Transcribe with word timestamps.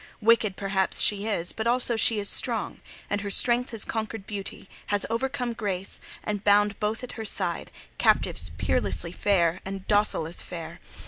Wicked, 0.19 0.55
perhaps, 0.57 0.99
she 0.99 1.27
is, 1.27 1.51
but 1.51 1.67
also 1.67 1.95
she 1.95 2.17
is 2.17 2.27
strong; 2.27 2.79
and 3.07 3.21
her 3.21 3.29
strength 3.29 3.69
has 3.69 3.85
conquered 3.85 4.25
Beauty, 4.25 4.67
has 4.87 5.05
overcome 5.11 5.53
Grace, 5.53 5.99
and 6.23 6.43
bound 6.43 6.79
both 6.79 7.03
at 7.03 7.11
her 7.11 7.23
side, 7.25 7.69
captives 7.99 8.49
peerlessly 8.57 9.11
fair, 9.13 9.59
and 9.63 9.87
docile 9.87 10.25
as 10.25 10.41
fair. 10.41 10.79